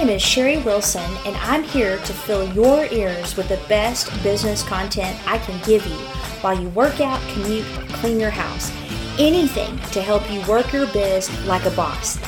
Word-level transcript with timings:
name 0.00 0.16
is 0.16 0.22
Sherry 0.22 0.56
Wilson, 0.56 1.04
and 1.26 1.36
I'm 1.36 1.62
here 1.62 1.98
to 1.98 2.12
fill 2.14 2.50
your 2.54 2.86
ears 2.86 3.36
with 3.36 3.50
the 3.50 3.60
best 3.68 4.10
business 4.22 4.62
content 4.62 5.20
I 5.28 5.36
can 5.36 5.62
give 5.66 5.84
you 5.84 5.96
while 6.40 6.58
you 6.58 6.70
work 6.70 7.02
out, 7.02 7.20
commute, 7.34 7.66
clean 7.92 8.18
your 8.18 8.30
house. 8.30 8.72
Anything 9.18 9.78
to 9.90 10.00
help 10.00 10.30
you 10.32 10.40
work 10.48 10.72
your 10.72 10.86
biz 10.86 11.28
like 11.44 11.66
a 11.66 11.70
boss. 11.72 12.18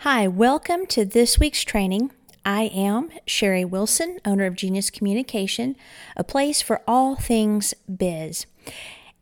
Hi, 0.00 0.28
welcome 0.28 0.84
to 0.88 1.06
this 1.06 1.38
week's 1.38 1.62
training. 1.62 2.10
I 2.44 2.64
am 2.64 3.08
Sherry 3.24 3.64
Wilson, 3.64 4.18
owner 4.26 4.44
of 4.44 4.54
Genius 4.54 4.90
Communication, 4.90 5.76
a 6.14 6.24
place 6.24 6.60
for 6.60 6.82
all 6.86 7.16
things 7.16 7.72
biz. 7.86 8.44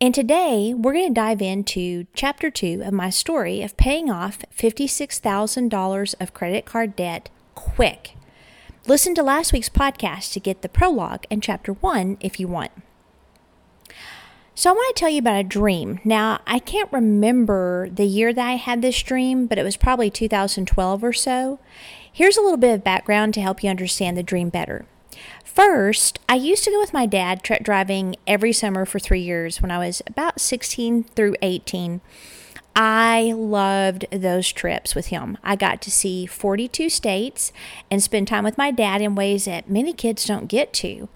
And 0.01 0.13
today 0.13 0.73
we're 0.73 0.91
going 0.91 1.07
to 1.07 1.13
dive 1.13 1.41
into 1.41 2.05
chapter 2.13 2.51
two 2.51 2.81
of 2.83 2.91
my 2.91 3.09
story 3.09 3.61
of 3.61 3.77
paying 3.77 4.09
off 4.09 4.39
$56,000 4.53 6.15
of 6.19 6.33
credit 6.33 6.65
card 6.65 6.97
debt 6.97 7.29
quick. 7.55 8.17
Listen 8.87 9.15
to 9.15 9.23
last 9.23 9.53
week's 9.53 9.69
podcast 9.69 10.33
to 10.33 10.41
get 10.41 10.61
the 10.61 10.69
prologue 10.69 11.23
and 11.31 11.41
chapter 11.41 11.71
one 11.73 12.17
if 12.19 12.41
you 12.41 12.47
want. 12.47 12.71
So, 14.53 14.69
I 14.69 14.73
want 14.73 14.95
to 14.95 14.99
tell 14.99 15.09
you 15.09 15.19
about 15.19 15.39
a 15.39 15.43
dream. 15.43 15.99
Now, 16.05 16.39
I 16.47 16.59
can't 16.59 16.91
remember 16.91 17.89
the 17.89 18.05
year 18.05 18.33
that 18.33 18.47
I 18.47 18.53
had 18.53 18.81
this 18.81 19.01
dream, 19.01 19.47
but 19.47 19.57
it 19.57 19.63
was 19.63 19.75
probably 19.75 20.09
2012 20.09 21.03
or 21.03 21.11
so. 21.11 21.59
Here's 22.11 22.37
a 22.37 22.41
little 22.41 22.57
bit 22.57 22.73
of 22.73 22.83
background 22.83 23.33
to 23.33 23.41
help 23.41 23.63
you 23.63 23.69
understand 23.69 24.17
the 24.17 24.23
dream 24.23 24.49
better. 24.49 24.85
First, 25.43 26.19
I 26.27 26.35
used 26.35 26.63
to 26.65 26.71
go 26.71 26.79
with 26.79 26.93
my 26.93 27.05
dad 27.05 27.43
truck 27.43 27.63
driving 27.63 28.15
every 28.27 28.51
summer 28.51 28.85
for 28.85 28.99
three 28.99 29.21
years 29.21 29.61
when 29.61 29.71
I 29.71 29.77
was 29.77 30.01
about 30.05 30.41
16 30.41 31.03
through 31.03 31.35
18. 31.41 32.01
I 32.75 33.33
loved 33.33 34.05
those 34.11 34.51
trips 34.51 34.95
with 34.95 35.07
him. 35.07 35.37
I 35.43 35.55
got 35.55 35.81
to 35.83 35.91
see 35.91 36.25
42 36.25 36.89
states 36.89 37.53
and 37.89 38.03
spend 38.03 38.27
time 38.27 38.43
with 38.43 38.57
my 38.57 38.69
dad 38.69 39.01
in 39.01 39.15
ways 39.15 39.45
that 39.45 39.69
many 39.69 39.93
kids 39.93 40.25
don't 40.25 40.47
get 40.47 40.73
to. 40.73 41.07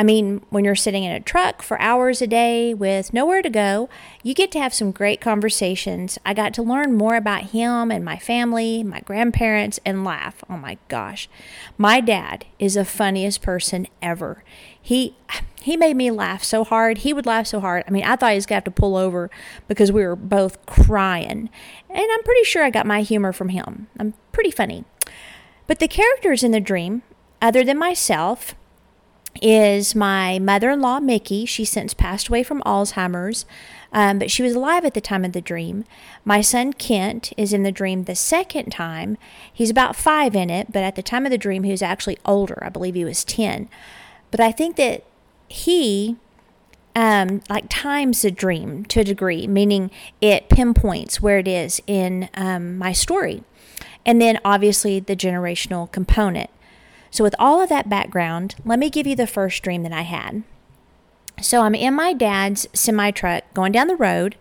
I 0.00 0.02
mean, 0.02 0.40
when 0.48 0.64
you're 0.64 0.76
sitting 0.76 1.04
in 1.04 1.12
a 1.12 1.20
truck 1.20 1.60
for 1.60 1.78
hours 1.78 2.22
a 2.22 2.26
day 2.26 2.72
with 2.72 3.12
nowhere 3.12 3.42
to 3.42 3.50
go, 3.50 3.90
you 4.22 4.32
get 4.32 4.50
to 4.52 4.58
have 4.58 4.72
some 4.72 4.92
great 4.92 5.20
conversations. 5.20 6.18
I 6.24 6.32
got 6.32 6.54
to 6.54 6.62
learn 6.62 6.94
more 6.94 7.16
about 7.16 7.50
him 7.50 7.90
and 7.90 8.02
my 8.02 8.16
family, 8.16 8.82
my 8.82 9.00
grandparents, 9.00 9.78
and 9.84 10.02
laugh. 10.02 10.42
Oh 10.48 10.56
my 10.56 10.78
gosh. 10.88 11.28
My 11.76 12.00
dad 12.00 12.46
is 12.58 12.76
the 12.76 12.86
funniest 12.86 13.42
person 13.42 13.88
ever. 14.00 14.42
He 14.80 15.16
he 15.60 15.76
made 15.76 15.98
me 15.98 16.10
laugh 16.10 16.42
so 16.42 16.64
hard. 16.64 16.98
He 16.98 17.12
would 17.12 17.26
laugh 17.26 17.46
so 17.46 17.60
hard. 17.60 17.84
I 17.86 17.90
mean, 17.90 18.04
I 18.04 18.16
thought 18.16 18.30
he 18.30 18.36
was 18.36 18.46
going 18.46 18.62
to 18.62 18.64
have 18.64 18.74
to 18.74 18.80
pull 18.80 18.96
over 18.96 19.30
because 19.68 19.92
we 19.92 20.02
were 20.02 20.16
both 20.16 20.64
crying. 20.64 21.50
And 21.90 22.06
I'm 22.10 22.22
pretty 22.22 22.44
sure 22.44 22.64
I 22.64 22.70
got 22.70 22.86
my 22.86 23.02
humor 23.02 23.34
from 23.34 23.50
him. 23.50 23.88
I'm 23.98 24.14
pretty 24.32 24.50
funny. 24.50 24.86
But 25.66 25.78
the 25.78 25.88
characters 25.88 26.42
in 26.42 26.52
the 26.52 26.58
dream, 26.58 27.02
other 27.42 27.62
than 27.64 27.76
myself, 27.76 28.54
is 29.40 29.94
my 29.94 30.38
mother 30.38 30.70
in 30.70 30.80
law, 30.80 31.00
Mickey. 31.00 31.46
She 31.46 31.64
since 31.64 31.94
passed 31.94 32.28
away 32.28 32.42
from 32.42 32.62
Alzheimer's, 32.62 33.46
um, 33.92 34.18
but 34.18 34.30
she 34.30 34.42
was 34.42 34.54
alive 34.54 34.84
at 34.84 34.94
the 34.94 35.00
time 35.00 35.24
of 35.24 35.32
the 35.32 35.40
dream. 35.40 35.84
My 36.24 36.40
son 36.40 36.72
Kent 36.72 37.32
is 37.36 37.52
in 37.52 37.62
the 37.62 37.72
dream 37.72 38.04
the 38.04 38.14
second 38.14 38.70
time. 38.70 39.16
He's 39.52 39.70
about 39.70 39.96
five 39.96 40.34
in 40.34 40.50
it, 40.50 40.72
but 40.72 40.82
at 40.82 40.96
the 40.96 41.02
time 41.02 41.24
of 41.26 41.30
the 41.30 41.38
dream, 41.38 41.62
he 41.62 41.70
was 41.70 41.82
actually 41.82 42.18
older. 42.24 42.58
I 42.62 42.68
believe 42.68 42.94
he 42.94 43.04
was 43.04 43.24
10. 43.24 43.68
But 44.30 44.40
I 44.40 44.52
think 44.52 44.76
that 44.76 45.04
he 45.48 46.16
um, 46.94 47.42
like 47.48 47.66
times 47.68 48.22
the 48.22 48.30
dream 48.30 48.84
to 48.86 49.00
a 49.00 49.04
degree, 49.04 49.46
meaning 49.46 49.90
it 50.20 50.48
pinpoints 50.48 51.20
where 51.20 51.38
it 51.38 51.48
is 51.48 51.80
in 51.86 52.28
um, 52.34 52.76
my 52.78 52.92
story. 52.92 53.42
And 54.04 54.20
then 54.20 54.38
obviously 54.44 55.00
the 55.00 55.16
generational 55.16 55.90
component. 55.90 56.50
So, 57.10 57.24
with 57.24 57.34
all 57.38 57.60
of 57.60 57.68
that 57.68 57.88
background, 57.88 58.54
let 58.64 58.78
me 58.78 58.90
give 58.90 59.06
you 59.06 59.16
the 59.16 59.26
first 59.26 59.62
dream 59.62 59.82
that 59.82 59.92
I 59.92 60.02
had. 60.02 60.42
So, 61.40 61.62
I'm 61.62 61.74
in 61.74 61.94
my 61.94 62.12
dad's 62.12 62.68
semi 62.72 63.10
truck 63.10 63.44
going 63.54 63.72
down 63.72 63.88
the 63.88 63.96
road. 63.96 64.36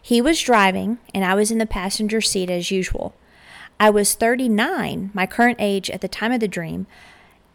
He 0.00 0.20
was 0.20 0.40
driving, 0.40 0.98
and 1.14 1.24
I 1.24 1.34
was 1.34 1.50
in 1.50 1.58
the 1.58 1.66
passenger 1.66 2.20
seat 2.20 2.50
as 2.50 2.70
usual. 2.70 3.14
I 3.78 3.90
was 3.90 4.14
39, 4.14 5.10
my 5.12 5.26
current 5.26 5.58
age 5.60 5.90
at 5.90 6.00
the 6.00 6.08
time 6.08 6.32
of 6.32 6.40
the 6.40 6.48
dream. 6.48 6.86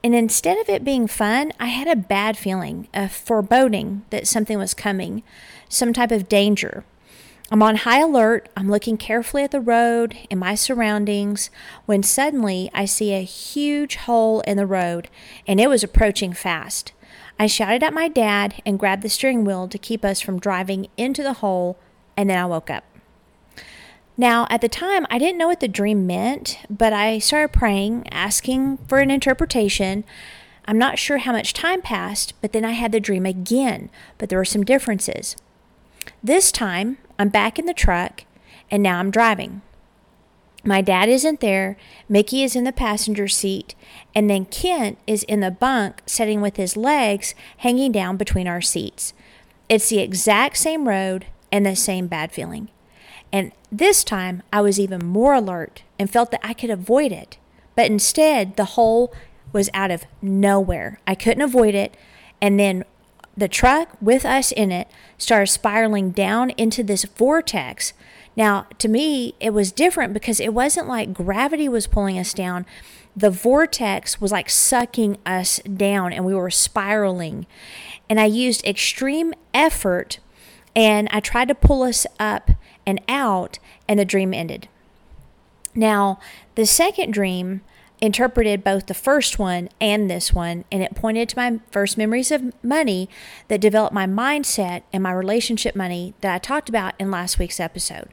And 0.03 0.15
instead 0.15 0.57
of 0.57 0.69
it 0.69 0.83
being 0.83 1.07
fun, 1.07 1.51
I 1.59 1.67
had 1.67 1.87
a 1.87 1.95
bad 1.95 2.37
feeling, 2.37 2.87
a 2.93 3.09
foreboding 3.09 4.03
that 4.11 4.27
something 4.27 4.57
was 4.57 4.73
coming, 4.73 5.23
some 5.67 5.93
type 5.93 6.11
of 6.11 6.29
danger. 6.29 6.85
I'm 7.51 7.63
on 7.63 7.77
high 7.77 7.99
alert. 7.99 8.47
I'm 8.55 8.69
looking 8.69 8.95
carefully 8.95 9.43
at 9.43 9.51
the 9.51 9.59
road 9.59 10.15
and 10.29 10.39
my 10.39 10.53
surroundings 10.53 11.49
when 11.87 12.03
suddenly 12.03 12.69
I 12.73 12.85
see 12.85 13.13
a 13.13 13.23
huge 13.23 13.95
hole 13.95 14.41
in 14.41 14.55
the 14.55 14.67
road 14.67 15.09
and 15.47 15.59
it 15.59 15.67
was 15.67 15.83
approaching 15.83 16.33
fast. 16.33 16.91
I 17.39 17.47
shouted 17.47 17.81
at 17.83 17.93
my 17.93 18.09
dad 18.09 18.61
and 18.65 18.77
grabbed 18.77 19.01
the 19.01 19.09
steering 19.09 19.45
wheel 19.45 19.67
to 19.69 19.77
keep 19.77 20.03
us 20.03 20.19
from 20.19 20.39
driving 20.39 20.87
into 20.97 21.23
the 21.23 21.33
hole, 21.33 21.79
and 22.17 22.29
then 22.29 22.37
I 22.37 22.45
woke 22.45 22.69
up. 22.69 22.83
Now, 24.17 24.45
at 24.49 24.59
the 24.59 24.67
time, 24.67 25.07
I 25.09 25.17
didn't 25.17 25.37
know 25.37 25.47
what 25.47 25.61
the 25.61 25.69
dream 25.69 26.05
meant, 26.05 26.59
but 26.69 26.91
I 26.91 27.17
started 27.19 27.57
praying, 27.57 28.09
asking 28.11 28.79
for 28.89 28.99
an 28.99 29.09
interpretation. 29.09 30.03
I'm 30.65 30.77
not 30.77 30.99
sure 30.99 31.19
how 31.19 31.31
much 31.31 31.53
time 31.53 31.81
passed, 31.81 32.33
but 32.41 32.51
then 32.51 32.65
I 32.65 32.71
had 32.71 32.91
the 32.91 32.99
dream 32.99 33.25
again, 33.25 33.89
but 34.17 34.27
there 34.27 34.37
were 34.37 34.43
some 34.43 34.65
differences. 34.65 35.37
This 36.21 36.51
time, 36.51 36.97
I'm 37.19 37.29
back 37.29 37.59
in 37.59 37.65
the 37.65 37.73
truck, 37.73 38.23
and 38.71 38.81
now 38.81 38.99
I'm 38.99 39.11
driving. 39.11 39.61
My 40.63 40.81
dad 40.81 41.09
isn't 41.09 41.41
there, 41.41 41.77
Mickey 42.07 42.43
is 42.43 42.55
in 42.55 42.63
the 42.63 42.71
passenger 42.71 43.27
seat, 43.27 43.75
and 44.15 44.29
then 44.29 44.45
Kent 44.45 44.97
is 45.05 45.23
in 45.23 45.41
the 45.41 45.51
bunk 45.51 46.01
sitting 46.05 46.39
with 46.39 46.55
his 46.55 46.77
legs 46.77 47.35
hanging 47.57 47.91
down 47.91 48.17
between 48.17 48.47
our 48.47 48.61
seats. 48.61 49.13
It's 49.67 49.89
the 49.89 49.99
exact 49.99 50.57
same 50.57 50.87
road 50.87 51.27
and 51.51 51.65
the 51.65 51.75
same 51.75 52.07
bad 52.07 52.31
feeling. 52.31 52.69
And 53.31 53.51
this 53.71 54.03
time 54.03 54.41
I 54.51 54.61
was 54.61 54.79
even 54.79 55.05
more 55.05 55.33
alert 55.33 55.83
and 55.99 56.09
felt 56.09 56.31
that 56.31 56.45
I 56.45 56.53
could 56.53 56.69
avoid 56.69 57.11
it. 57.11 57.37
But 57.75 57.87
instead, 57.87 58.55
the 58.55 58.65
hole 58.65 59.13
was 59.53 59.69
out 59.73 59.91
of 59.91 60.05
nowhere. 60.21 60.99
I 61.05 61.15
couldn't 61.15 61.43
avoid 61.43 61.75
it. 61.75 61.95
And 62.41 62.59
then 62.59 62.83
the 63.39 63.47
truck 63.47 63.89
with 64.01 64.25
us 64.25 64.51
in 64.51 64.71
it 64.71 64.89
started 65.17 65.47
spiraling 65.47 66.11
down 66.11 66.49
into 66.51 66.83
this 66.83 67.05
vortex. 67.05 67.93
Now, 68.35 68.67
to 68.77 68.87
me, 68.87 69.33
it 69.39 69.53
was 69.53 69.71
different 69.71 70.13
because 70.13 70.39
it 70.39 70.53
wasn't 70.53 70.87
like 70.87 71.13
gravity 71.13 71.67
was 71.69 71.87
pulling 71.87 72.19
us 72.19 72.33
down. 72.33 72.65
The 73.15 73.29
vortex 73.29 74.21
was 74.21 74.31
like 74.31 74.49
sucking 74.49 75.17
us 75.25 75.59
down 75.59 76.13
and 76.13 76.25
we 76.25 76.35
were 76.35 76.51
spiraling. 76.51 77.47
And 78.09 78.19
I 78.19 78.25
used 78.25 78.65
extreme 78.65 79.33
effort 79.53 80.19
and 80.75 81.07
I 81.11 81.19
tried 81.19 81.47
to 81.47 81.55
pull 81.55 81.83
us 81.83 82.05
up 82.19 82.51
and 82.85 83.01
out, 83.07 83.59
and 83.87 83.99
the 83.99 84.05
dream 84.05 84.33
ended. 84.33 84.67
Now, 85.75 86.19
the 86.55 86.65
second 86.65 87.11
dream 87.11 87.61
interpreted 88.01 88.63
both 88.63 88.87
the 88.87 88.93
first 88.93 89.39
one 89.39 89.69
and 89.81 90.09
this 90.09 90.33
one, 90.33 90.65
and 90.71 90.81
it 90.81 90.95
pointed 90.95 91.29
to 91.29 91.37
my 91.37 91.59
first 91.71 91.97
memories 91.97 92.31
of 92.31 92.53
money 92.63 93.09
that 93.47 93.61
developed 93.61 93.93
my 93.93 94.07
mindset 94.07 94.83
and 94.93 95.03
my 95.03 95.11
relationship 95.11 95.75
money 95.75 96.13
that 96.21 96.33
I 96.33 96.37
talked 96.37 96.69
about 96.69 96.93
in 96.99 97.11
last 97.11 97.39
week's 97.39 97.59
episode. 97.59 98.09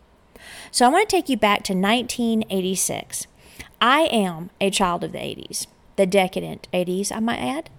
So 0.70 0.86
I 0.86 0.88
want 0.88 1.08
to 1.08 1.16
take 1.16 1.28
you 1.28 1.36
back 1.36 1.62
to 1.64 1.72
1986. 1.72 3.26
I 3.80 4.02
am 4.02 4.50
a 4.60 4.70
child 4.70 5.04
of 5.04 5.12
the 5.12 5.18
80s, 5.18 5.66
the 5.96 6.06
decadent 6.06 6.68
80s, 6.72 7.12
I 7.12 7.20
might 7.20 7.38
add. 7.38 7.70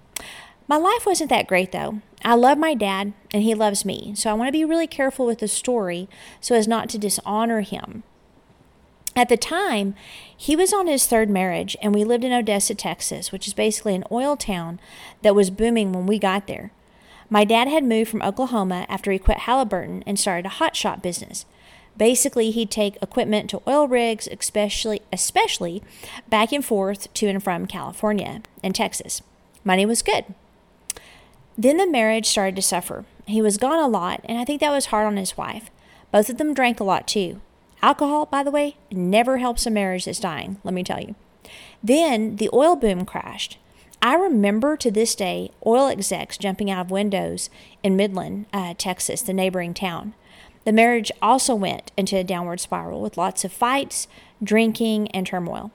My 0.68 0.78
life 0.78 1.06
wasn't 1.06 1.29
that 1.29 1.48
great 1.48 1.71
though. 1.71 2.01
I 2.25 2.36
love 2.36 2.57
my 2.57 2.74
dad 2.74 3.13
and 3.33 3.44
he 3.44 3.53
loves 3.53 3.86
me, 3.86 4.13
so 4.15 4.30
I 4.30 4.33
want 4.33 4.50
to 4.50 4.51
be 4.51 4.65
really 4.65 4.88
careful 4.88 5.25
with 5.25 5.39
the 5.39 5.48
story 5.48 6.10
so 6.42 6.56
as 6.56 6.68
not 6.68 6.89
to 6.89 6.98
dishonor 6.98 7.62
him. 7.62 8.03
At 9.18 9.30
the 9.30 9.36
time, 9.36 9.96
he 10.38 10.56
was 10.56 10.72
on 10.72 10.86
his 10.86 11.08
third 11.08 11.28
marriage, 11.28 11.75
and 11.81 11.94
we 11.94 12.04
lived 12.04 12.24
in 12.24 12.31
Odessa, 12.31 12.75
Texas, 12.75 13.31
which 13.31 13.48
is 13.48 13.54
basically 13.56 13.96
an 13.96 14.04
oil 14.12 14.38
town 14.38 14.80
that 15.24 15.34
was 15.34 15.50
booming 15.50 15.92
when 15.92 16.06
we 16.06 16.19
got 16.19 16.46
there. 16.46 16.69
My 17.28 17.44
dad 17.44 17.68
had 17.68 17.84
moved 17.84 18.12
from 18.12 18.22
Oklahoma 18.22 18.86
after 18.88 19.12
he 19.12 19.18
quit 19.18 19.40
Halliburton 19.40 20.04
and 20.06 20.19
started 20.19 20.46
a 20.46 20.60
hot 20.60 20.75
shot 20.75 21.02
business. 21.02 21.46
Basically, 21.98 22.52
he'd 22.52 22.69
take 22.69 23.02
equipment 23.02 23.50
to 23.50 23.64
oil 23.68 23.88
rigs, 23.88 24.28
especially 24.31 25.02
especially 25.12 25.81
back 26.30 26.52
and 26.52 26.63
forth 26.63 27.12
to 27.16 27.28
and 27.28 27.44
from 27.44 27.66
California 27.66 28.44
and 28.63 28.75
Texas. 28.75 29.24
Money 29.63 29.88
was 29.88 30.04
good. 30.04 30.25
Then 31.58 31.78
the 31.78 31.90
marriage 31.90 32.28
started 32.28 32.56
to 32.58 32.62
suffer. 32.62 33.04
He 33.25 33.42
was 33.42 33.58
gone 33.58 33.80
a 33.80 33.88
lot, 33.88 34.22
and 34.25 34.38
I 34.38 34.46
think 34.46 34.62
that 34.62 34.70
was 34.70 34.86
hard 34.86 35.08
on 35.08 35.18
his 35.18 35.36
wife. 35.36 35.72
Both 36.12 36.30
of 36.30 36.38
them 36.38 36.54
drank 36.54 36.80
a 36.80 36.84
lot 36.84 37.08
too. 37.08 37.42
Alcohol, 37.81 38.25
by 38.25 38.44
the 38.44 38.51
way, 38.51 38.75
never 38.91 39.38
helps 39.38 39.65
a 39.65 39.71
marriage 39.71 40.06
that's 40.06 40.19
dying, 40.19 40.59
let 40.63 40.74
me 40.74 40.83
tell 40.83 41.00
you. 41.00 41.15
Then 41.83 42.38
the 42.38 42.50
oil 42.51 42.75
boom 42.75 43.06
crashed. 43.06 43.57
I 44.01 44.15
remember 44.15 44.77
to 44.77 44.91
this 44.91 45.15
day 45.15 45.51
oil 45.65 45.88
execs 45.88 46.38
jumping 46.38 46.69
out 46.69 46.85
of 46.85 46.91
windows 46.91 47.50
in 47.83 47.95
Midland, 47.95 48.45
uh, 48.53 48.74
Texas, 48.77 49.21
the 49.21 49.33
neighboring 49.33 49.74
town. 49.74 50.13
The 50.65 50.71
marriage 50.71 51.12
also 51.21 51.56
went 51.56 51.91
into 51.95 52.18
a 52.18 52.24
downward 52.24 52.59
spiral 52.59 53.01
with 53.01 53.18
lots 53.18 53.45
of 53.45 53.53
fights, 53.53 54.07
drinking, 54.44 55.07
and 55.09 55.25
turmoil. 55.25 55.71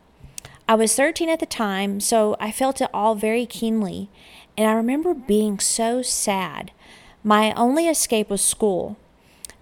I 0.69 0.75
was 0.75 0.95
13 0.95 1.29
at 1.29 1.41
the 1.41 1.47
time, 1.47 1.99
so 1.99 2.37
I 2.39 2.53
felt 2.53 2.81
it 2.81 2.91
all 2.95 3.15
very 3.15 3.47
keenly, 3.47 4.09
and 4.57 4.69
I 4.69 4.75
remember 4.75 5.15
being 5.15 5.59
so 5.59 6.03
sad. 6.03 6.73
My 7.25 7.53
only 7.55 7.89
escape 7.89 8.31
was 8.31 8.43
school. 8.43 8.97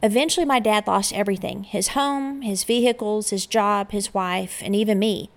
Eventually, 0.02 0.46
my 0.46 0.60
dad 0.60 0.86
lost 0.86 1.12
everything 1.12 1.64
his 1.64 1.88
home, 1.88 2.42
his 2.42 2.64
vehicles, 2.64 3.30
his 3.30 3.46
job, 3.46 3.92
his 3.92 4.14
wife, 4.14 4.62
and 4.64 4.74
even 4.74 4.98
me. 4.98 5.30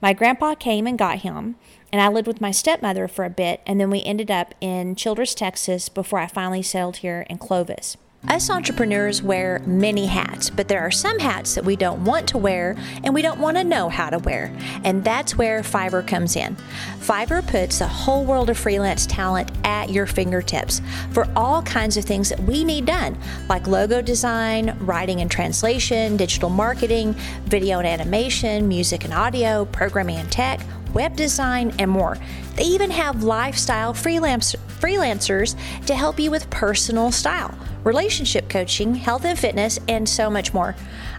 My 0.00 0.12
grandpa 0.12 0.54
came 0.54 0.86
and 0.86 0.98
got 0.98 1.18
him, 1.18 1.56
and 1.92 2.00
I 2.00 2.08
lived 2.08 2.26
with 2.26 2.40
my 2.40 2.50
stepmother 2.50 3.06
for 3.06 3.24
a 3.24 3.30
bit, 3.30 3.60
and 3.66 3.80
then 3.80 3.90
we 3.90 4.02
ended 4.02 4.30
up 4.30 4.54
in 4.60 4.96
Childress, 4.96 5.34
Texas 5.34 5.88
before 5.88 6.18
I 6.18 6.26
finally 6.26 6.62
settled 6.62 6.98
here 6.98 7.26
in 7.30 7.38
Clovis. 7.38 7.96
Us 8.28 8.50
entrepreneurs 8.50 9.22
wear 9.22 9.62
many 9.64 10.04
hats, 10.04 10.50
but 10.50 10.68
there 10.68 10.82
are 10.82 10.90
some 10.90 11.18
hats 11.18 11.54
that 11.54 11.64
we 11.64 11.76
don't 11.76 12.04
want 12.04 12.28
to 12.28 12.36
wear 12.36 12.76
and 13.02 13.14
we 13.14 13.22
don't 13.22 13.40
want 13.40 13.56
to 13.56 13.64
know 13.64 13.88
how 13.88 14.10
to 14.10 14.18
wear. 14.18 14.54
And 14.84 15.02
that's 15.02 15.38
where 15.38 15.62
Fiverr 15.62 16.06
comes 16.06 16.36
in. 16.36 16.54
Fiverr 16.98 17.46
puts 17.46 17.80
a 17.80 17.88
whole 17.88 18.26
world 18.26 18.50
of 18.50 18.58
freelance 18.58 19.06
talent 19.06 19.50
at 19.64 19.88
your 19.88 20.04
fingertips 20.04 20.82
for 21.10 21.26
all 21.34 21.62
kinds 21.62 21.96
of 21.96 22.04
things 22.04 22.28
that 22.28 22.40
we 22.40 22.64
need 22.64 22.84
done, 22.84 23.16
like 23.48 23.66
logo 23.66 24.02
design, 24.02 24.76
writing 24.80 25.22
and 25.22 25.30
translation, 25.30 26.18
digital 26.18 26.50
marketing, 26.50 27.14
video 27.46 27.78
and 27.78 27.88
animation, 27.88 28.68
music 28.68 29.06
and 29.06 29.14
audio, 29.14 29.64
programming 29.64 30.18
and 30.18 30.30
tech, 30.30 30.60
web 30.92 31.16
design, 31.16 31.72
and 31.78 31.90
more. 31.90 32.18
They 32.56 32.64
even 32.64 32.90
have 32.90 33.22
lifestyle 33.22 33.94
freelance, 33.94 34.54
freelancers 34.80 35.56
to 35.86 35.94
help 35.94 36.20
you 36.20 36.30
with 36.30 36.50
personal 36.50 37.10
style 37.10 37.56
relationship 37.84 38.48
coaching, 38.48 38.96
health 38.96 39.24
and 39.24 39.38
fitness, 39.38 39.78
and 39.88 40.08
so 40.08 40.30
much 40.30 40.52
more. 40.52 40.74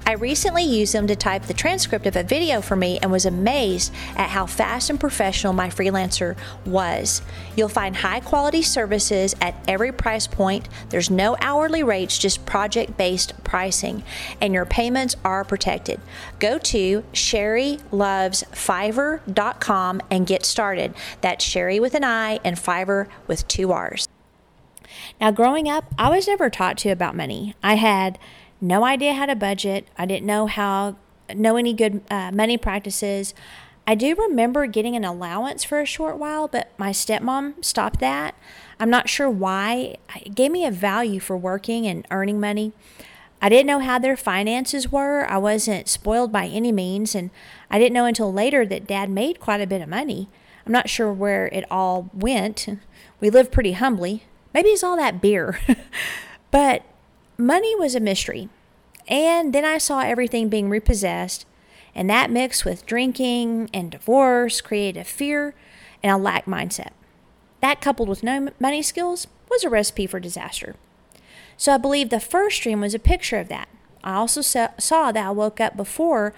I 0.06 0.14
recently 0.14 0.64
used 0.64 0.94
them 0.94 1.08
to 1.08 1.16
type 1.16 1.44
the 1.44 1.54
transcript 1.54 2.08
of 2.08 2.16
a 2.16 2.24
video 2.24 2.62
for 2.62 2.76
me 2.76 3.00
and 3.02 3.12
was 3.12 3.26
amazed 3.26 3.94
at 4.16 4.30
how 4.30 4.46
fast 4.46 4.90
and 4.90 5.00
professional 5.00 5.54
my 5.54 5.70
freelancer 5.70 6.36
was. 6.66 7.22
You'll 7.56 7.70
find 7.70 7.96
high 7.98 8.20
quality 8.20 8.62
services 8.62 9.36
at 9.42 9.56
every 9.68 9.92
price 9.92 10.28
point. 10.28 10.70
There's 10.90 11.10
no 11.10 11.36
hourly 11.42 11.82
rates, 11.84 12.18
just 12.18 12.46
project 12.46 12.98
based 12.98 13.34
pricing, 13.44 14.04
and 14.42 14.54
your 14.54 14.66
payments 14.66 15.16
are 15.24 15.44
protected. 15.44 16.00
Go 16.40 16.58
to 16.58 17.04
SherryLovesFiverr.com 17.14 20.02
and 20.10 20.28
get 20.28 20.46
started. 20.46 20.96
That's 21.22 21.46
Sherry 21.46 21.80
with 21.80 21.94
an 21.94 22.04
I 22.04 22.40
and 22.44 22.58
Fiverr 22.58 23.08
with 23.28 23.48
two 23.48 23.72
R's. 23.72 24.08
Now, 25.20 25.32
growing 25.32 25.70
up, 25.70 25.94
I 25.98 26.10
was 26.10 26.28
never 26.28 26.50
taught 26.50 26.78
to 26.80 26.90
about 26.90 27.16
money. 27.16 27.56
I 27.62 27.76
had 27.76 28.18
no 28.62 28.86
idea 28.86 29.14
how 29.14 29.26
to 29.26 29.36
budget. 29.36 29.88
I 29.98 30.06
didn't 30.06 30.26
know 30.26 30.48
how 30.48 30.96
know 31.36 31.58
any 31.58 31.74
good 31.74 32.02
uh, 32.10 32.32
money 32.32 32.58
practices. 32.58 33.34
I 33.86 33.96
do 33.96 34.16
remember 34.16 34.66
getting 34.68 34.96
an 34.96 35.04
allowance 35.04 35.64
for 35.64 35.80
a 35.80 35.86
short 35.86 36.18
while, 36.18 36.48
but 36.48 36.72
my 36.78 36.92
stepmom 36.92 37.64
stopped 37.64 38.00
that. 38.00 38.36
I'm 38.80 38.90
not 38.90 39.10
sure 39.10 39.30
why. 39.30 39.98
It 40.16 40.36
gave 40.36 40.52
me 40.52 40.66
a 40.66 40.72
value 40.72 41.20
for 41.20 41.36
working 41.36 41.88
and 41.88 42.08
earning 42.12 42.40
money. 42.40 42.72
I 43.42 43.50
didn't 43.50 43.68
know 43.68 43.80
how 43.80 44.00
their 44.00 44.18
finances 44.18 44.92
were. 44.92 45.26
I 45.30 45.38
wasn't 45.38 45.88
spoiled 45.88 46.32
by 46.32 46.46
any 46.48 46.72
means, 46.72 47.16
and 47.16 47.30
I 47.70 47.80
didn't 47.80 47.94
know 47.94 48.06
until 48.06 48.32
later 48.32 48.66
that 48.66 48.88
dad 48.88 49.10
made 49.10 49.40
quite 49.40 49.62
a 49.62 49.68
bit 49.68 49.82
of 49.82 49.90
money. 49.90 50.30
I'm 50.66 50.72
not 50.72 50.90
sure 50.90 51.12
where 51.12 51.48
it 51.48 51.66
all 51.72 52.10
went. 52.14 52.68
We 53.20 53.30
lived 53.30 53.52
pretty 53.52 53.72
humbly. 53.74 54.24
Maybe 54.54 54.70
it's 54.70 54.84
all 54.84 54.98
that 54.98 55.22
beer. 55.22 55.60
but 56.52 56.84
money 57.38 57.76
was 57.76 57.96
a 57.96 58.00
mystery. 58.00 58.50
And 59.08 59.54
then 59.54 59.66
I 59.66 59.80
saw 59.80 60.02
everything 60.02 60.50
being 60.50 60.70
repossessed, 60.70 61.48
and 61.96 62.08
that 62.10 62.30
mixed 62.30 62.64
with 62.64 62.86
drinking 62.86 63.70
and 63.74 63.92
divorce 63.92 64.62
created 64.62 65.00
a 65.00 65.04
fear 65.04 65.56
and 66.04 66.12
a 66.12 66.18
lack 66.18 66.46
mindset. 66.46 66.92
That, 67.62 67.82
coupled 67.82 68.08
with 68.08 68.24
no 68.24 68.50
money 68.60 68.84
skills, 68.84 69.28
was 69.50 69.64
a 69.64 69.70
recipe 69.70 70.06
for 70.06 70.20
disaster. 70.20 70.76
So 71.58 71.74
I 71.74 71.78
believe 71.78 72.10
the 72.10 72.20
first 72.20 72.62
dream 72.62 72.82
was 72.82 72.94
a 72.94 73.00
picture 73.00 73.38
of 73.38 73.50
that. 73.50 73.68
I 74.04 74.14
also 74.14 74.42
saw 74.42 75.12
that 75.12 75.26
I 75.26 75.32
woke 75.32 75.60
up 75.60 75.76
before 75.76 76.34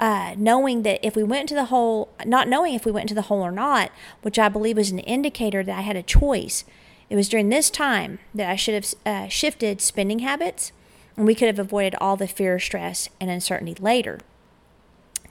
uh, 0.00 0.34
knowing 0.36 0.82
that 0.82 1.06
if 1.06 1.14
we 1.14 1.22
went 1.22 1.42
into 1.42 1.54
the 1.54 1.66
hole, 1.66 2.08
not 2.24 2.48
knowing 2.48 2.74
if 2.74 2.84
we 2.84 2.92
went 2.92 3.04
into 3.04 3.14
the 3.14 3.22
hole 3.22 3.42
or 3.42 3.52
not, 3.52 3.90
which 4.22 4.38
I 4.38 4.48
believe 4.48 4.76
was 4.76 4.90
an 4.90 4.98
indicator 5.00 5.62
that 5.62 5.78
I 5.78 5.82
had 5.82 5.96
a 5.96 6.02
choice. 6.02 6.64
It 7.08 7.16
was 7.16 7.28
during 7.28 7.48
this 7.48 7.70
time 7.70 8.18
that 8.34 8.50
I 8.50 8.56
should 8.56 8.74
have 8.74 8.94
uh, 9.04 9.28
shifted 9.28 9.80
spending 9.80 10.20
habits, 10.20 10.72
and 11.16 11.26
we 11.26 11.34
could 11.34 11.46
have 11.46 11.58
avoided 11.58 11.94
all 12.00 12.16
the 12.16 12.26
fear, 12.26 12.58
stress, 12.58 13.08
and 13.20 13.30
uncertainty 13.30 13.76
later. 13.80 14.20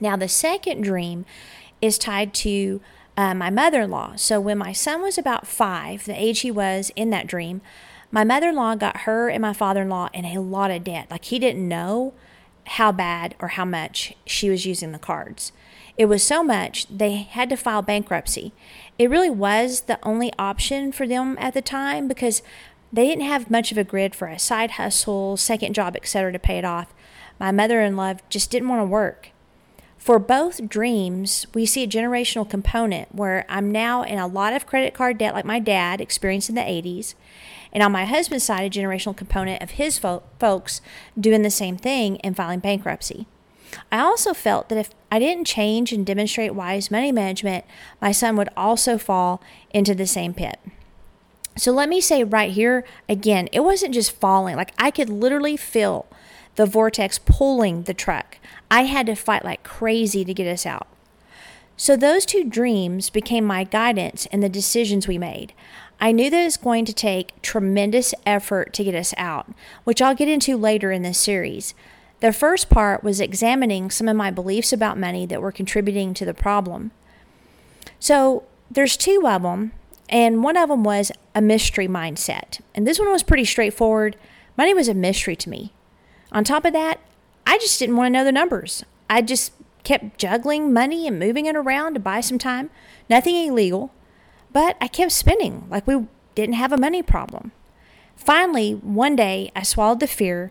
Now, 0.00 0.16
the 0.16 0.28
second 0.28 0.82
dream 0.82 1.24
is 1.80 1.98
tied 1.98 2.34
to 2.34 2.80
uh, 3.16 3.34
my 3.34 3.50
mother 3.50 3.82
in 3.82 3.90
law. 3.90 4.16
So, 4.16 4.40
when 4.40 4.58
my 4.58 4.72
son 4.72 5.02
was 5.02 5.18
about 5.18 5.46
five, 5.46 6.04
the 6.04 6.20
age 6.20 6.40
he 6.40 6.50
was 6.50 6.90
in 6.96 7.10
that 7.10 7.26
dream, 7.26 7.60
my 8.10 8.24
mother 8.24 8.50
in 8.50 8.56
law 8.56 8.74
got 8.74 8.98
her 9.02 9.28
and 9.28 9.42
my 9.42 9.52
father 9.52 9.82
in 9.82 9.88
law 9.88 10.08
in 10.12 10.24
a 10.24 10.40
lot 10.40 10.70
of 10.70 10.84
debt. 10.84 11.10
Like, 11.10 11.26
he 11.26 11.38
didn't 11.38 11.66
know 11.66 12.14
how 12.66 12.92
bad 12.92 13.34
or 13.38 13.48
how 13.48 13.64
much 13.64 14.14
she 14.24 14.50
was 14.50 14.66
using 14.66 14.92
the 14.92 14.98
cards. 14.98 15.52
It 15.96 16.06
was 16.06 16.22
so 16.22 16.42
much 16.42 16.86
they 16.88 17.16
had 17.16 17.48
to 17.50 17.56
file 17.56 17.82
bankruptcy. 17.82 18.52
It 18.98 19.08
really 19.08 19.30
was 19.30 19.82
the 19.82 19.98
only 20.02 20.32
option 20.38 20.92
for 20.92 21.06
them 21.06 21.36
at 21.40 21.54
the 21.54 21.62
time 21.62 22.06
because 22.06 22.42
they 22.92 23.06
didn't 23.06 23.24
have 23.24 23.50
much 23.50 23.72
of 23.72 23.78
a 23.78 23.84
grid 23.84 24.14
for 24.14 24.28
a 24.28 24.38
side 24.38 24.72
hustle, 24.72 25.36
second 25.36 25.74
job, 25.74 25.96
etc. 25.96 26.32
to 26.32 26.38
pay 26.38 26.58
it 26.58 26.64
off. 26.64 26.92
My 27.38 27.50
mother 27.50 27.80
in 27.80 27.96
law 27.96 28.14
just 28.28 28.50
didn't 28.50 28.68
want 28.68 28.80
to 28.80 28.86
work. 28.86 29.30
For 29.98 30.18
both 30.18 30.68
dreams, 30.68 31.46
we 31.52 31.66
see 31.66 31.82
a 31.82 31.88
generational 31.88 32.48
component 32.48 33.14
where 33.14 33.44
I'm 33.48 33.72
now 33.72 34.02
in 34.02 34.18
a 34.18 34.26
lot 34.26 34.52
of 34.52 34.66
credit 34.66 34.94
card 34.94 35.18
debt, 35.18 35.34
like 35.34 35.44
my 35.44 35.58
dad 35.58 36.00
experienced 36.00 36.48
in 36.48 36.54
the 36.54 36.60
80s. 36.60 37.14
And 37.72 37.82
on 37.82 37.92
my 37.92 38.04
husband's 38.04 38.44
side, 38.44 38.64
a 38.64 38.70
generational 38.78 39.16
component 39.16 39.62
of 39.62 39.72
his 39.72 39.98
fo- 39.98 40.22
folks 40.38 40.80
doing 41.18 41.42
the 41.42 41.50
same 41.50 41.76
thing 41.76 42.20
and 42.20 42.36
filing 42.36 42.60
bankruptcy. 42.60 43.26
I 43.90 43.98
also 44.00 44.32
felt 44.32 44.68
that 44.68 44.78
if 44.78 44.90
I 45.10 45.18
didn't 45.18 45.46
change 45.46 45.92
and 45.92 46.06
demonstrate 46.06 46.54
wise 46.54 46.90
money 46.90 47.12
management, 47.12 47.64
my 48.00 48.12
son 48.12 48.36
would 48.36 48.48
also 48.56 48.98
fall 48.98 49.42
into 49.70 49.94
the 49.94 50.06
same 50.06 50.34
pit. 50.34 50.58
So 51.56 51.72
let 51.72 51.88
me 51.88 52.00
say 52.00 52.22
right 52.22 52.52
here 52.52 52.84
again, 53.08 53.48
it 53.52 53.60
wasn't 53.60 53.94
just 53.94 54.12
falling. 54.12 54.56
Like 54.56 54.72
I 54.78 54.90
could 54.90 55.08
literally 55.08 55.56
feel 55.56 56.06
the 56.56 56.66
vortex 56.66 57.18
pulling 57.18 57.84
the 57.84 57.94
truck. 57.94 58.38
I 58.70 58.84
had 58.84 59.06
to 59.06 59.14
fight 59.14 59.44
like 59.44 59.62
crazy 59.62 60.24
to 60.24 60.34
get 60.34 60.46
us 60.46 60.66
out. 60.66 60.88
So 61.76 61.96
those 61.96 62.24
two 62.24 62.44
dreams 62.44 63.10
became 63.10 63.44
my 63.44 63.64
guidance 63.64 64.26
in 64.26 64.40
the 64.40 64.48
decisions 64.48 65.06
we 65.06 65.18
made. 65.18 65.52
I 66.00 66.12
knew 66.12 66.30
that 66.30 66.44
it's 66.44 66.56
going 66.56 66.84
to 66.86 66.92
take 66.92 67.40
tremendous 67.42 68.14
effort 68.24 68.72
to 68.74 68.84
get 68.84 68.94
us 68.94 69.14
out, 69.16 69.48
which 69.84 70.02
I'll 70.02 70.14
get 70.14 70.28
into 70.28 70.56
later 70.56 70.90
in 70.90 71.02
this 71.02 71.18
series. 71.18 71.74
The 72.20 72.32
first 72.32 72.70
part 72.70 73.04
was 73.04 73.20
examining 73.20 73.90
some 73.90 74.08
of 74.08 74.16
my 74.16 74.30
beliefs 74.30 74.72
about 74.72 74.98
money 74.98 75.26
that 75.26 75.42
were 75.42 75.52
contributing 75.52 76.14
to 76.14 76.24
the 76.24 76.34
problem. 76.34 76.92
So 78.00 78.44
there's 78.70 78.96
two 78.96 79.22
of 79.26 79.42
them, 79.42 79.72
and 80.08 80.42
one 80.42 80.56
of 80.56 80.70
them 80.70 80.82
was 80.82 81.12
a 81.34 81.42
mystery 81.42 81.88
mindset. 81.88 82.60
And 82.74 82.86
this 82.86 82.98
one 82.98 83.10
was 83.10 83.22
pretty 83.22 83.44
straightforward. 83.44 84.16
Money 84.56 84.72
was 84.72 84.88
a 84.88 84.94
mystery 84.94 85.36
to 85.36 85.50
me. 85.50 85.72
On 86.32 86.44
top 86.44 86.64
of 86.64 86.72
that, 86.72 87.00
I 87.46 87.58
just 87.58 87.78
didn't 87.78 87.96
want 87.96 88.08
to 88.08 88.18
know 88.18 88.24
the 88.24 88.32
numbers. 88.32 88.84
I 89.08 89.22
just 89.22 89.52
kept 89.84 90.18
juggling 90.18 90.72
money 90.72 91.06
and 91.06 91.18
moving 91.18 91.46
it 91.46 91.56
around 91.56 91.94
to 91.94 92.00
buy 92.00 92.20
some 92.20 92.38
time. 92.38 92.70
Nothing 93.08 93.36
illegal, 93.36 93.92
but 94.52 94.76
I 94.80 94.88
kept 94.88 95.12
spending 95.12 95.66
like 95.70 95.86
we 95.86 96.06
didn't 96.34 96.54
have 96.54 96.72
a 96.72 96.76
money 96.76 97.02
problem. 97.02 97.52
Finally, 98.16 98.72
one 98.72 99.14
day 99.14 99.52
I 99.54 99.62
swallowed 99.62 100.00
the 100.00 100.06
fear 100.06 100.50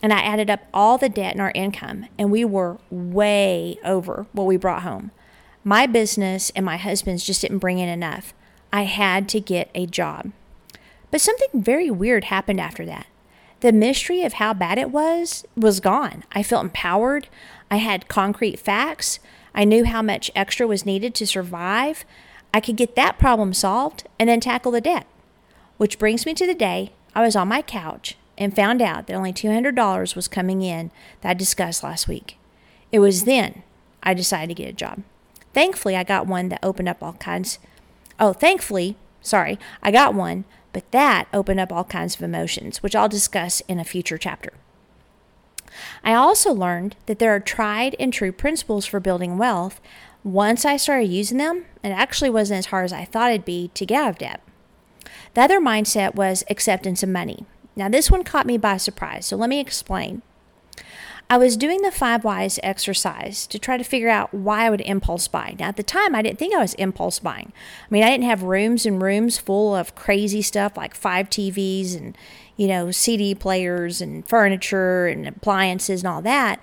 and 0.00 0.12
I 0.12 0.20
added 0.20 0.48
up 0.48 0.60
all 0.72 0.96
the 0.96 1.08
debt 1.08 1.32
and 1.32 1.40
our 1.40 1.50
income, 1.54 2.06
and 2.16 2.30
we 2.30 2.44
were 2.44 2.78
way 2.88 3.78
over 3.84 4.26
what 4.32 4.46
we 4.46 4.56
brought 4.56 4.82
home. 4.82 5.10
My 5.64 5.86
business 5.86 6.50
and 6.54 6.64
my 6.64 6.76
husband's 6.76 7.24
just 7.24 7.42
didn't 7.42 7.58
bring 7.58 7.78
in 7.78 7.88
enough. 7.88 8.32
I 8.72 8.82
had 8.82 9.28
to 9.30 9.40
get 9.40 9.70
a 9.74 9.86
job. 9.86 10.30
But 11.10 11.20
something 11.20 11.62
very 11.62 11.90
weird 11.90 12.24
happened 12.24 12.60
after 12.60 12.86
that. 12.86 13.06
The 13.60 13.72
mystery 13.72 14.22
of 14.22 14.34
how 14.34 14.54
bad 14.54 14.78
it 14.78 14.90
was 14.90 15.44
was 15.56 15.80
gone. 15.80 16.24
I 16.32 16.42
felt 16.42 16.64
empowered. 16.64 17.28
I 17.70 17.76
had 17.76 18.08
concrete 18.08 18.58
facts. 18.58 19.18
I 19.54 19.64
knew 19.64 19.84
how 19.84 20.02
much 20.02 20.30
extra 20.36 20.66
was 20.66 20.86
needed 20.86 21.14
to 21.16 21.26
survive. 21.26 22.04
I 22.54 22.60
could 22.60 22.76
get 22.76 22.94
that 22.94 23.18
problem 23.18 23.52
solved 23.52 24.04
and 24.18 24.28
then 24.28 24.40
tackle 24.40 24.72
the 24.72 24.80
debt. 24.80 25.06
Which 25.76 25.98
brings 25.98 26.24
me 26.24 26.34
to 26.34 26.46
the 26.46 26.54
day 26.54 26.92
I 27.14 27.22
was 27.22 27.36
on 27.36 27.48
my 27.48 27.62
couch 27.62 28.16
and 28.36 28.54
found 28.54 28.80
out 28.80 29.06
that 29.06 29.14
only 29.14 29.32
$200 29.32 30.14
was 30.14 30.28
coming 30.28 30.62
in 30.62 30.90
that 31.20 31.30
I 31.30 31.34
discussed 31.34 31.82
last 31.82 32.06
week. 32.06 32.38
It 32.92 33.00
was 33.00 33.24
then 33.24 33.62
I 34.02 34.14
decided 34.14 34.56
to 34.56 34.62
get 34.62 34.70
a 34.70 34.72
job. 34.72 35.02
Thankfully, 35.52 35.96
I 35.96 36.04
got 36.04 36.26
one 36.26 36.48
that 36.50 36.60
opened 36.62 36.88
up 36.88 37.02
all 37.02 37.14
kinds. 37.14 37.58
Oh, 38.20 38.32
thankfully, 38.32 38.96
sorry, 39.20 39.58
I 39.82 39.90
got 39.90 40.14
one, 40.14 40.44
but 40.78 40.92
that 40.92 41.26
opened 41.34 41.58
up 41.58 41.72
all 41.72 41.82
kinds 41.82 42.14
of 42.14 42.22
emotions, 42.22 42.84
which 42.84 42.94
I'll 42.94 43.08
discuss 43.08 43.60
in 43.62 43.80
a 43.80 43.84
future 43.84 44.16
chapter. 44.16 44.52
I 46.04 46.14
also 46.14 46.52
learned 46.52 46.94
that 47.06 47.18
there 47.18 47.34
are 47.34 47.40
tried 47.40 47.96
and 47.98 48.12
true 48.12 48.30
principles 48.30 48.86
for 48.86 49.00
building 49.00 49.38
wealth, 49.38 49.80
Once 50.22 50.64
I 50.64 50.76
started 50.76 51.06
using 51.06 51.38
them, 51.38 51.64
it 51.82 51.88
actually 51.88 52.30
wasn't 52.30 52.58
as 52.58 52.66
hard 52.66 52.84
as 52.84 52.92
I 52.92 53.04
thought 53.04 53.30
it'd 53.30 53.44
be 53.44 53.72
to 53.74 53.86
get 53.86 54.02
out 54.02 54.10
of 54.10 54.18
debt. 54.18 54.40
The 55.34 55.40
other 55.42 55.60
mindset 55.60 56.14
was 56.14 56.44
acceptance 56.48 57.02
of 57.02 57.08
money. 57.08 57.44
Now, 57.74 57.88
this 57.88 58.08
one 58.10 58.22
caught 58.22 58.46
me 58.46 58.56
by 58.56 58.76
surprise, 58.76 59.26
so 59.26 59.36
let 59.36 59.48
me 59.48 59.58
explain. 59.58 60.22
I 61.30 61.36
was 61.36 61.58
doing 61.58 61.82
the 61.82 61.90
five 61.90 62.24
whys 62.24 62.58
exercise 62.62 63.46
to 63.48 63.58
try 63.58 63.76
to 63.76 63.84
figure 63.84 64.08
out 64.08 64.32
why 64.32 64.64
I 64.64 64.70
would 64.70 64.80
impulse 64.80 65.28
buy. 65.28 65.54
Now, 65.58 65.68
at 65.68 65.76
the 65.76 65.82
time, 65.82 66.14
I 66.14 66.22
didn't 66.22 66.38
think 66.38 66.54
I 66.54 66.60
was 66.60 66.72
impulse 66.74 67.18
buying. 67.18 67.52
I 67.82 67.86
mean, 67.90 68.02
I 68.02 68.08
didn't 68.08 68.24
have 68.24 68.42
rooms 68.42 68.86
and 68.86 69.02
rooms 69.02 69.36
full 69.36 69.76
of 69.76 69.94
crazy 69.94 70.40
stuff 70.40 70.74
like 70.74 70.94
five 70.94 71.28
TVs 71.28 71.94
and, 71.94 72.16
you 72.56 72.66
know, 72.66 72.90
CD 72.90 73.34
players 73.34 74.00
and 74.00 74.26
furniture 74.26 75.06
and 75.06 75.28
appliances 75.28 76.02
and 76.02 76.08
all 76.08 76.22
that. 76.22 76.60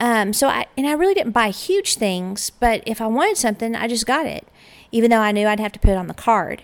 Um, 0.00 0.32
so 0.32 0.48
I 0.48 0.66
and 0.78 0.86
I 0.86 0.92
really 0.92 1.12
didn't 1.12 1.32
buy 1.32 1.50
huge 1.50 1.96
things, 1.96 2.48
but 2.48 2.82
if 2.86 3.02
I 3.02 3.06
wanted 3.06 3.36
something, 3.36 3.76
I 3.76 3.86
just 3.86 4.06
got 4.06 4.24
it, 4.24 4.48
even 4.90 5.10
though 5.10 5.20
I 5.20 5.30
knew 5.30 5.46
I'd 5.46 5.60
have 5.60 5.72
to 5.72 5.78
put 5.78 5.90
it 5.90 5.98
on 5.98 6.06
the 6.06 6.14
card. 6.14 6.62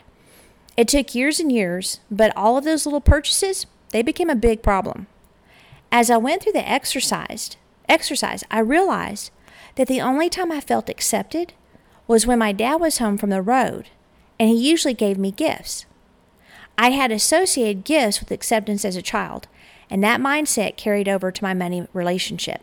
It 0.75 0.89
took 0.89 1.15
years 1.15 1.39
and 1.39 1.53
years, 1.53 2.01
but 2.11 2.35
all 2.35 2.57
of 2.57 2.65
those 2.65 2.87
little 2.87 3.03
purchases, 3.03 3.67
they 3.91 4.01
became 4.01 4.31
a 4.31 4.35
big 4.35 4.63
problem. 4.63 5.07
As 5.93 6.11
I 6.11 6.17
went 6.17 6.43
through 6.43 6.53
the 6.53 6.69
exercise, 6.69 7.57
exercise, 7.89 8.45
I 8.51 8.61
realized 8.61 9.31
that 9.77 9.89
the 9.89 10.01
only 10.01 10.29
time 10.29 10.51
I 10.51 10.61
felt 10.61 10.89
accepted 10.89 11.53
was 12.07 12.27
when 12.27 12.39
my 12.39 12.53
dad 12.53 12.77
was 12.77 12.99
home 12.99 13.19
from 13.19 13.31
the 13.31 13.43
road, 13.43 13.89
and 14.39 14.49
he 14.49 14.71
usually 14.71 14.95
gave 14.95 15.19
me 15.19 15.31
gifts. 15.31 15.87
I 16.79 16.91
had 16.91 17.11
associated 17.11 17.85
gifts 17.85 18.21
with 18.21 18.31
acceptance 18.31 18.85
as 18.85 18.97
a 18.97 19.03
child, 19.03 19.49
and 19.89 20.03
that 20.03 20.21
mindset 20.21 20.77
carried 20.77 21.09
over 21.09 21.31
to 21.31 21.45
my 21.45 21.55
money 21.55 21.87
relationship. 21.93 22.63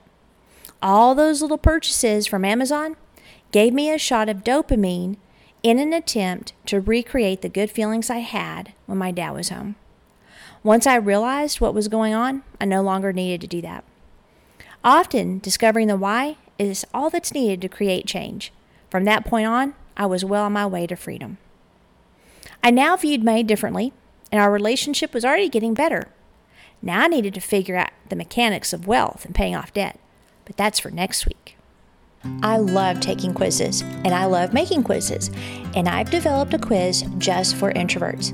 All 0.82 1.16
those 1.16 1.42
little 1.42 1.58
purchases 1.58 2.28
from 2.28 2.46
Amazon 2.46 2.96
gave 3.52 3.74
me 3.74 3.90
a 3.90 3.98
shot 3.98 4.30
of 4.30 4.44
dopamine 4.44 5.18
in 5.64 5.80
an 5.80 5.94
attempt 5.94 6.54
to 6.66 6.82
recreate 6.82 7.42
the 7.42 7.50
good 7.50 7.72
feelings 7.72 8.10
I 8.10 8.18
had 8.20 8.74
when 8.86 8.98
my 8.98 9.12
dad 9.12 9.32
was 9.32 9.50
home. 9.50 9.76
Once 10.64 10.88
I 10.88 10.96
realized 10.96 11.60
what 11.60 11.74
was 11.74 11.90
going 11.90 12.14
on, 12.14 12.42
I 12.62 12.66
no 12.66 12.82
longer 12.82 13.12
needed 13.12 13.42
to 13.42 13.48
do 13.48 13.62
that. 13.62 13.84
Often, 14.82 15.40
discovering 15.40 15.88
the 15.88 15.98
why 15.98 16.38
is 16.58 16.86
all 16.94 17.10
that's 17.10 17.34
needed 17.34 17.62
to 17.62 17.70
create 17.70 18.08
change. 18.08 18.54
From 18.90 19.04
that 19.04 19.26
point 19.26 19.46
on, 19.46 19.74
I 19.98 20.06
was 20.06 20.24
well 20.24 20.46
on 20.46 20.54
my 20.54 20.66
way 20.66 20.88
to 20.88 20.96
freedom. 20.96 21.38
I 22.64 22.72
now 22.72 22.96
viewed 22.96 23.24
May 23.24 23.44
differently, 23.44 23.92
and 24.32 24.40
our 24.40 24.52
relationship 24.52 25.14
was 25.14 25.26
already 25.26 25.50
getting 25.50 25.74
better. 25.74 26.08
Now 26.82 27.04
I 27.04 27.08
needed 27.08 27.34
to 27.34 27.42
figure 27.42 27.76
out 27.76 27.92
the 28.08 28.16
mechanics 28.16 28.72
of 28.72 28.88
wealth 28.88 29.26
and 29.26 29.36
paying 29.36 29.56
off 29.56 29.74
debt, 29.74 30.00
but 30.46 30.56
that's 30.56 30.80
for 30.80 30.92
next 30.92 31.26
week. 31.26 31.58
I 32.42 32.56
love 32.56 33.02
taking 33.02 33.34
quizzes, 33.34 33.82
and 33.82 34.14
I 34.14 34.26
love 34.26 34.54
making 34.54 34.84
quizzes, 34.84 35.30
and 35.76 35.90
I've 35.90 36.10
developed 36.10 36.54
a 36.54 36.60
quiz 36.60 37.04
just 37.18 37.56
for 37.56 37.74
introverts. 37.74 38.34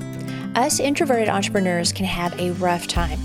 Us 0.56 0.80
introverted 0.80 1.28
entrepreneurs 1.28 1.92
can 1.92 2.06
have 2.06 2.38
a 2.40 2.50
rough 2.52 2.86
time 2.86 3.18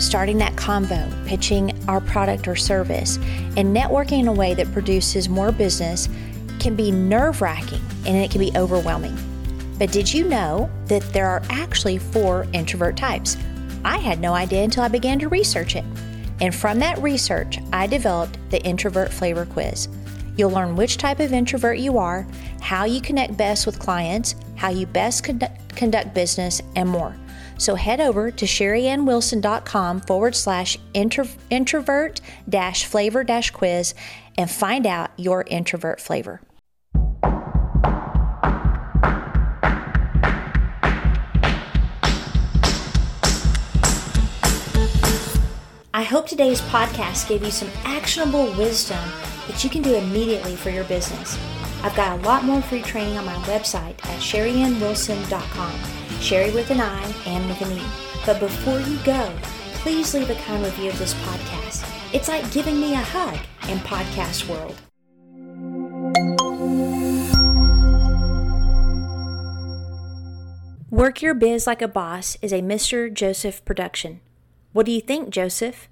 starting 0.00 0.38
that 0.38 0.56
convo, 0.56 1.26
pitching 1.26 1.78
our 1.86 2.00
product 2.00 2.48
or 2.48 2.56
service, 2.56 3.16
and 3.56 3.76
networking 3.76 4.20
in 4.20 4.28
a 4.28 4.32
way 4.32 4.54
that 4.54 4.72
produces 4.72 5.28
more 5.28 5.52
business 5.52 6.08
can 6.58 6.74
be 6.74 6.90
nerve 6.90 7.42
wracking 7.42 7.82
and 8.06 8.16
it 8.16 8.30
can 8.30 8.40
be 8.40 8.50
overwhelming. 8.56 9.16
But 9.78 9.92
did 9.92 10.12
you 10.12 10.24
know 10.24 10.70
that 10.86 11.02
there 11.12 11.26
are 11.26 11.42
actually 11.50 11.98
four 11.98 12.46
introvert 12.52 12.96
types? 12.96 13.36
I 13.84 13.98
had 13.98 14.20
no 14.20 14.32
idea 14.32 14.62
until 14.62 14.82
I 14.82 14.88
began 14.88 15.18
to 15.18 15.28
research 15.28 15.76
it. 15.76 15.84
And 16.40 16.54
from 16.54 16.78
that 16.78 16.98
research, 17.02 17.58
I 17.72 17.86
developed 17.86 18.38
the 18.50 18.62
Introvert 18.62 19.12
Flavor 19.12 19.44
Quiz. 19.44 19.88
You'll 20.36 20.50
learn 20.50 20.76
which 20.76 20.96
type 20.96 21.20
of 21.20 21.34
introvert 21.34 21.78
you 21.78 21.98
are, 21.98 22.26
how 22.62 22.84
you 22.84 23.02
connect 23.02 23.36
best 23.36 23.66
with 23.66 23.78
clients, 23.78 24.34
how 24.60 24.68
you 24.68 24.84
best 24.84 25.24
conduct, 25.24 25.74
conduct 25.74 26.12
business, 26.12 26.60
and 26.76 26.86
more. 26.86 27.16
So 27.56 27.76
head 27.76 27.98
over 27.98 28.30
to 28.30 28.44
sherryannwilson.com 28.44 30.02
forward 30.02 30.36
slash 30.36 30.76
introvert 30.92 32.20
dash 32.46 32.84
flavor 32.84 33.24
dash 33.24 33.50
quiz 33.52 33.94
and 34.36 34.50
find 34.50 34.86
out 34.86 35.10
your 35.16 35.44
introvert 35.46 35.98
flavor. 35.98 36.42
I 45.94 46.02
hope 46.02 46.28
today's 46.28 46.60
podcast 46.62 47.28
gave 47.30 47.42
you 47.42 47.50
some 47.50 47.70
actionable 47.84 48.52
wisdom 48.58 49.10
that 49.48 49.64
you 49.64 49.70
can 49.70 49.80
do 49.80 49.94
immediately 49.94 50.54
for 50.54 50.68
your 50.68 50.84
business. 50.84 51.38
I've 51.82 51.96
got 51.96 52.18
a 52.18 52.22
lot 52.22 52.44
more 52.44 52.60
free 52.60 52.82
training 52.82 53.16
on 53.16 53.24
my 53.24 53.34
website 53.44 53.94
at 54.04 54.20
sherryannwilson.com. 54.20 56.20
Sherry 56.20 56.52
with 56.52 56.70
an 56.70 56.80
I 56.80 57.02
and 57.26 57.48
with 57.48 57.60
an 57.62 57.78
E. 57.78 57.82
But 58.26 58.38
before 58.38 58.78
you 58.80 58.98
go, 59.04 59.32
please 59.76 60.14
leave 60.14 60.28
a 60.28 60.34
kind 60.34 60.62
review 60.62 60.90
of 60.90 60.98
this 60.98 61.14
podcast. 61.14 61.88
It's 62.12 62.28
like 62.28 62.52
giving 62.52 62.78
me 62.78 62.92
a 62.92 62.98
hug 62.98 63.38
in 63.68 63.78
podcast 63.78 64.48
world. 64.48 64.76
Work 70.90 71.22
Your 71.22 71.34
Biz 71.34 71.66
Like 71.66 71.80
a 71.80 71.88
Boss 71.88 72.36
is 72.42 72.52
a 72.52 72.60
Mr. 72.60 73.12
Joseph 73.12 73.64
production. 73.64 74.20
What 74.72 74.86
do 74.86 74.92
you 74.92 75.00
think, 75.00 75.30
Joseph? 75.30 75.88